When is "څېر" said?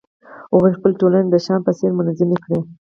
1.77-1.91